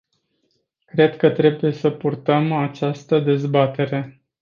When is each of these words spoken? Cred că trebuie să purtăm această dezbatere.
Cred 0.85 1.17
că 1.17 1.29
trebuie 1.29 1.71
să 1.71 1.89
purtăm 1.89 2.51
această 2.51 3.19
dezbatere. 3.19 4.21